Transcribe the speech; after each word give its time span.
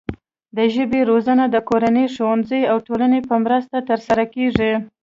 د 0.57 0.59
ژبې 0.73 1.01
روزنه 1.09 1.45
د 1.49 1.55
کورنۍ، 1.69 2.05
ښوونځي 2.15 2.61
او 2.71 2.77
ټولنې 2.87 3.19
په 3.29 3.35
مرسته 3.45 3.77
ترسره 3.89 4.23
کیږي. 4.33 4.71